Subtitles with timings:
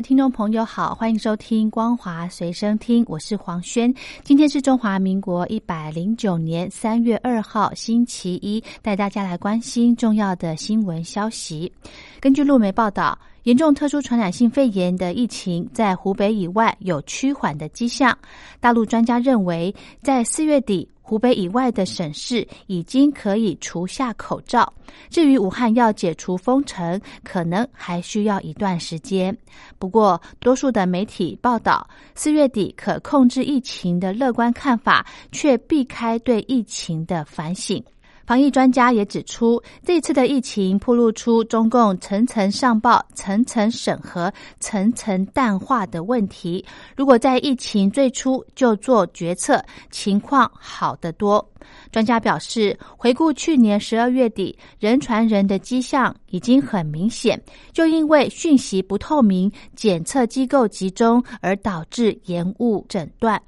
[0.00, 3.92] 听众朋友好，欢迎收听光华随身听，我是黄轩。
[4.22, 11.72] 今天是中华民国一百零九年三月二号，星期一，带大家来关心重要的新闻消息。
[12.20, 18.14] 根据路媒报道，严重特殊传染性肺炎的疫情在湖北以外有趋缓的迹象。
[18.60, 20.86] 大陆专家认为，在四月底。
[21.00, 24.70] 湖北以外的省市已经可以除下口罩，
[25.08, 29.34] 至于武汉要解除封城，可能还需要一段时间。
[29.78, 37.82] 不过，多数的媒体报道四月底可控制疫情的乐观看法，却避开对疫情的反省。
[38.28, 46.62] 防疫专家也指出，这次的疫情暴露出中共层层上报、层层审核、层层淡化的问题。
[46.94, 51.42] 如果在疫情最初就做决策，情况好得多。
[51.90, 63.40] 专家表示，回顾去年十二月底人传人的迹象已经很明显，就因为讯息不透明、检测机构集中而导致延误诊断。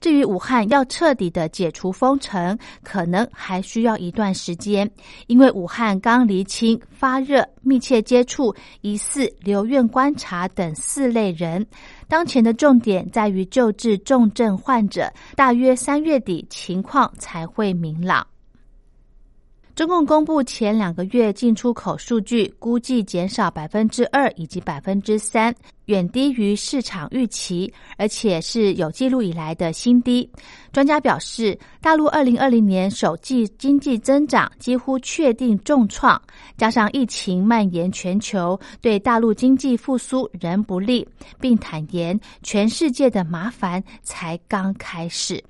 [0.00, 4.90] 至于武汉要彻底的解除封城，可能还需要一段时间，
[5.26, 11.66] 因为武汉刚厘清发热、密切接触、疑似留院观察等四类人。
[12.08, 18.26] 当前的重点在于救治重症患者，大约三月底情况才会明朗。
[19.80, 25.54] 中共公布前两个月进出口数据，估计减少百分之二以及百分之三，
[25.86, 30.30] 远低于市场预期，而且是有记录以来的新低。
[30.70, 36.20] 专家表示，大陆二零二零年首季经济增长几乎确定重创，
[36.58, 41.08] 加上疫情蔓延全球，对大陆经济复苏仍不利，
[41.40, 45.42] 并坦言全世界的麻烦才刚开始。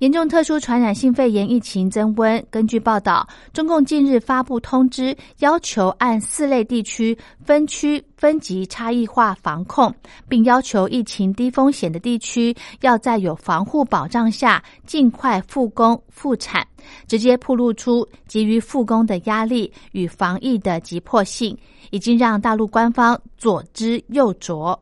[0.00, 2.44] 严重特殊传染性肺炎疫情增温。
[2.50, 9.94] 根据报道，中共近日发布通知，要求按四类地区分区分级差异化防控，
[10.28, 16.66] 并要求疫情低风险的地区要在有防护保障下尽快复工复产，
[17.06, 21.56] 直接暴露出急于复工的压力与防疫的急迫性，
[21.90, 24.76] 已经让大陆官方左支右绌。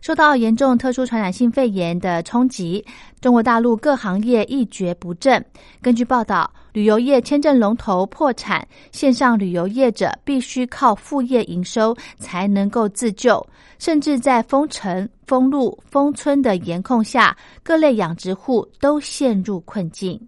[0.00, 2.84] 受到严重特殊传染性肺炎的冲击，
[3.20, 5.44] 中国大陆各行业一蹶不振。
[5.82, 13.46] 根据报道，旅游业签证龙头破产，线上旅游业者必须靠副业营收才能够自救，
[13.78, 20.18] 甚至在封城、封路、封村的严控下，各类养殖户都陷入困境。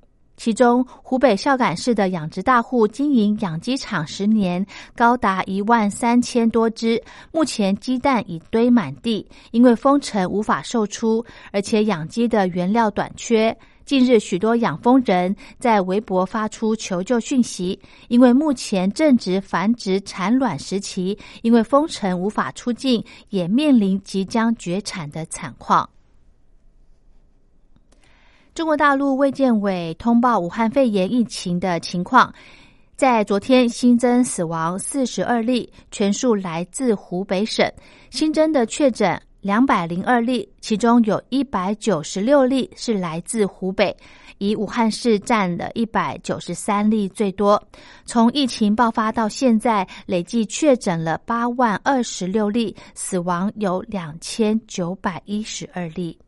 [0.42, 4.66] 其中，湖北孝感市的养殖大户经营养鸡场十年，
[4.96, 13.56] 高达一万三千多只，目前鸡蛋已堆满地，因为封城无法售出，而且养鸡的原料短缺。
[13.84, 17.78] 近日，许多养蜂人在微博发出求救讯息，
[18.08, 25.88] 因为目前正值繁殖产卵时期，因为封城无法出境，也面临即将绝产的惨况。
[28.54, 32.30] 中国大陆卫健委通报武汉肺炎疫情的情况，
[32.96, 37.66] 在昨天新增死亡四十二例，全数来自湖北省。
[38.10, 43.96] 新增的确诊两百零二例，其中有一百九十六例是来自湖北，
[44.36, 47.60] 以武汉市占了一百九十三例最多。
[48.04, 56.18] 从疫情爆发到现在，累计确诊了八万二十六例，死亡有两千九百一十二例。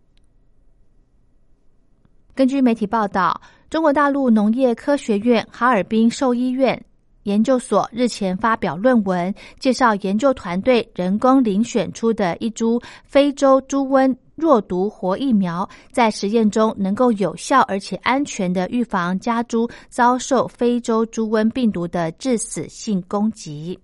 [2.36, 3.40] 根据媒体报道，
[3.70, 6.84] 中国大陆农业科学院哈尔滨兽医院
[7.22, 23.78] 研究所日前发表论文，介绍研究团队人工遴选出的一株非洲猪瘟弱毒活疫苗，在实验中能够有效而且安全的预防家猪遭受非洲猪瘟病毒的致死性攻击。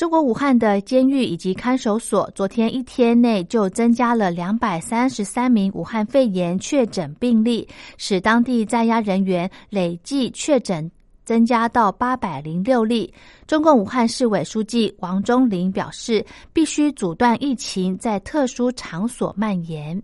[0.00, 7.68] 中国武汉的监狱以及看守所，昨天一天内就增加了两百三十三名武汉肺炎确诊病例，
[7.98, 10.90] 使当地在押人员累计确诊
[11.22, 13.12] 增加到八百零六例。
[13.46, 20.02] 中共武汉市委书记王忠林表示，必须阻断疫情在特殊场所蔓延。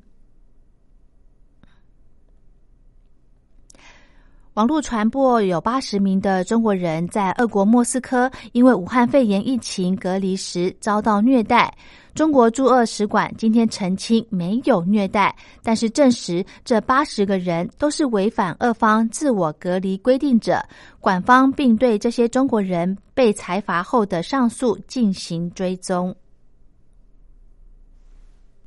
[4.57, 11.71] 网络传播有八十名的中国人在俄国莫斯科因为武汉肺炎疫情隔离时遭到虐待。
[12.15, 20.67] 中国驻俄使馆今天澄清没有虐待，但是证实这八十个人都是违反俄方自我隔离规定者，
[21.01, 26.17] 馆方并对这些中国人被裁罚后的上诉进行追踪。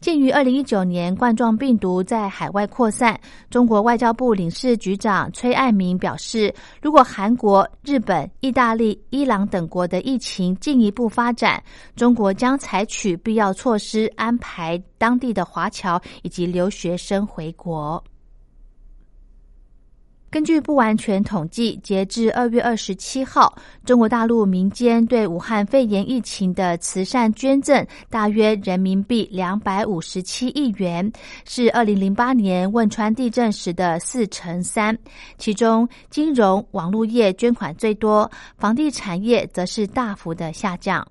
[0.02, 3.20] 鉴于二零一九年冠状病毒在海外扩散，
[3.50, 11.62] 中国外交部领事局长崔爱民表示，如果韩国、日本、意大利、伊朗等国的疫情进一步发展，
[11.98, 18.02] 中国将采取必要措施，安排当地的华侨以及留学生回国。
[20.32, 31.12] 根据不完全统计，截至二月二十七号，中国大陆民间对武汉肺炎疫情的慈善捐赠大约人民币两百五十七亿元，
[31.46, 34.96] 是二零零八年汶川地震时的四成三。
[35.40, 41.06] 其中，金融、网络业捐款最多，房地产业则是大幅的下降。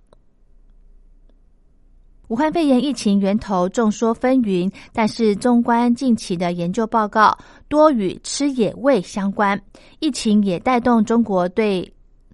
[2.28, 7.36] 武汉肺炎疫情源头众说纷纭，但是纵观近期的研究报告，
[7.68, 9.58] 多与吃野味相关。
[9.98, 11.90] 疫情也带动中国对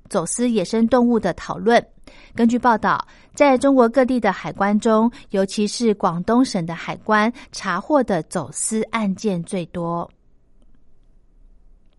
[0.08, 1.80] 走私野生动物的讨论。
[2.34, 10.10] 根据报道，在中国各地的海关中，尤其是广东省的海关查获的走私案件最多。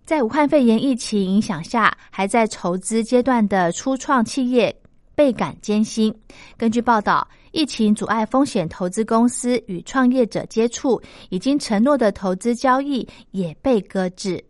[0.04, 4.76] 在武汉肺炎疫情影响下，还在筹资阶段的初创企业
[5.16, 6.14] 倍感艰辛。
[6.58, 7.26] 根据报道。
[7.56, 14.44] 疫情阻碍风险投资公司与创业者接触，已经承诺的投资交易也被搁置。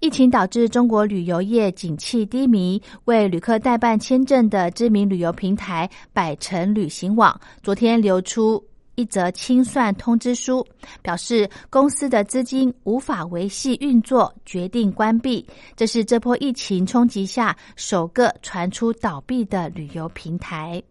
[0.00, 8.62] 疫情导致中国旅游业景气低迷，为旅客代办签证的知名旅游平台百城旅行网昨天流出。
[8.94, 10.66] 一则清算通知书
[11.02, 15.46] 表示，公司的资金无法维系运作，决定关闭。
[15.76, 20.82] 这是这波疫情冲击下首个传出倒闭的旅游平台。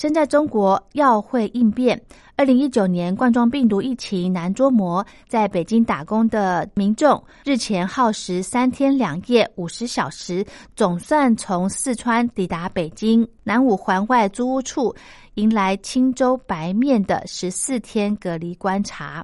[0.00, 2.00] 身在中国要会应变。
[2.34, 10.42] 二零一九年冠状病毒疫情难捉摸，在北京打工的民众日前耗时三天两夜五十小时，
[10.74, 14.96] 总算从四川抵达北京南五环外租屋处，
[15.34, 19.22] 迎来青州白面的十四天隔离观察。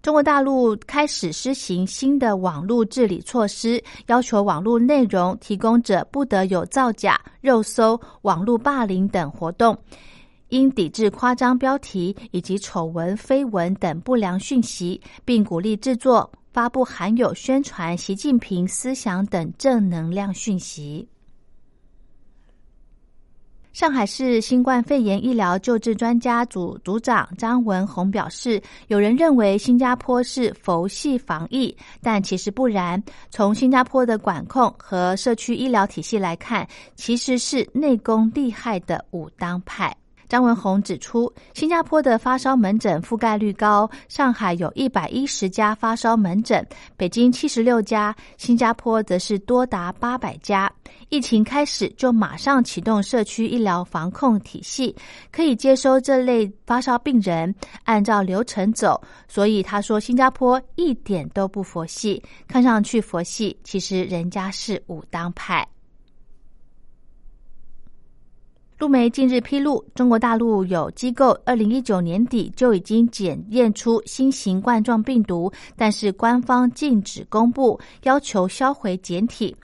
[0.00, 9.76] 中国大陆开始施行新的网络治理措施，要求网络内容提供者不得有造假、肉搜、网络霸凌等活动，
[10.50, 21.06] 应抵制夸张标题以及丑闻、绯闻等不良讯息，并鼓励制作、发布含有宣传习近平思想等正能量讯息。
[23.78, 31.72] 上海市新冠肺炎医疗救治专家组组长张文宏表示：“有人认为新加坡是佛系防疫，
[32.02, 33.00] 但其实不然。
[33.30, 36.66] 从新加坡的管控和社区医疗体系来看，
[36.96, 39.96] 其实是内功厉害的武当派。”
[40.28, 46.66] 张文宏指出，新加坡的发烧门诊覆盖率高，上海有一百一十家发烧门诊，
[46.96, 50.70] 北京七十六家，新加坡则是多达八百家。
[51.08, 54.94] 疫情开始就马上启动社区医疗防控体系，
[55.32, 57.54] 可以接收这类发烧病人，
[57.84, 59.00] 按照流程走。
[59.26, 65.66] 所以他说，新加坡一点都不佛系，看上去佛系，其实人家是武当派。
[68.78, 79.54] 陆媒近日披露，中国大陆有机构二零一九年底就已经检验出新型冠状病毒，但是官方禁止公布，要求销毁简体。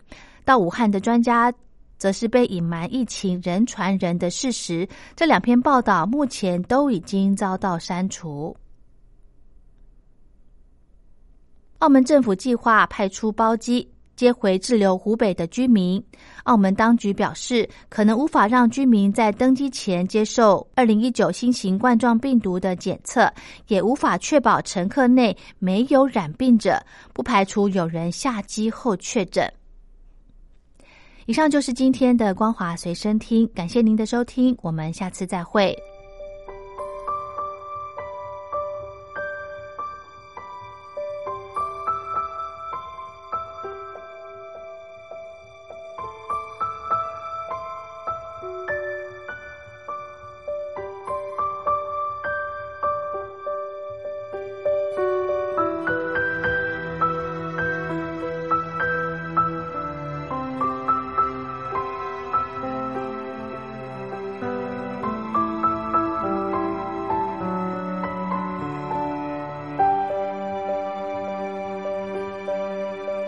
[0.44, 1.52] 到武汉的专家
[1.96, 4.86] 则是被隐瞒疫情人传人的事实。
[5.14, 8.54] 这两篇报道目前都已经遭到删除。
[11.78, 13.88] 澳门政府计划派出包机。
[14.16, 16.02] 接回滞留湖北的居民，
[16.44, 23.32] 澳门当局表示，可能无法让居民在登机前接受二零一九新型冠状病毒的检测，
[23.68, 26.80] 也无法确保乘客内没有染病者，
[27.12, 29.52] 不排除有人下机后确诊。
[31.26, 35.74] 以上就是今天的光华随身听，感谢您的收听，我们下次再会。